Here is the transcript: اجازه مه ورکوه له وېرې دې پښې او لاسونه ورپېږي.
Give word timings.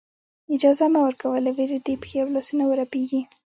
اجازه 0.55 0.85
مه 0.93 0.99
ورکوه 1.05 1.37
له 1.45 1.51
وېرې 1.57 1.77
دې 1.85 1.95
پښې 2.01 2.17
او 2.23 2.27
لاسونه 2.35 2.63
ورپېږي. 2.67 3.21